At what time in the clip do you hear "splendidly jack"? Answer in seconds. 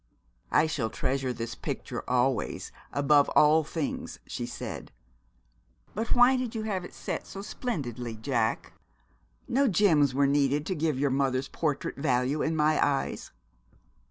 7.43-8.73